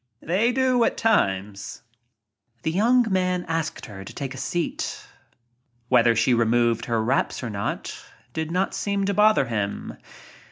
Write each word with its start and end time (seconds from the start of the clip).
They 0.23 0.51
do 0.51 0.83
at 0.83 0.97
times." 0.97 1.83
The 2.63 2.71
young 2.71 3.05
man 3.11 3.45
asked 3.47 3.85
her 3.85 4.03
to 4.03 4.13
take 4.15 4.33
a 4.33 4.37
seat. 4.39 5.05
Whether 5.89 6.15
she 6.15 6.33
removed 6.33 6.85
her 6.85 7.03
wraps 7.03 7.43
or 7.43 7.51
not 7.51 7.95
did 8.33 8.49
not 8.49 8.73
seem 8.73 9.05
to 9.05 9.13
bother 9.13 9.45
him. 9.45 9.95